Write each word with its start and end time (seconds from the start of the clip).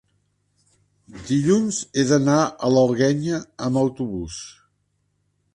Dilluns 1.27 1.83
he 2.01 2.07
d'anar 2.13 2.39
a 2.45 2.71
l'Alguenya 2.79 3.45
amb 3.67 3.81
autobús. 3.85 4.43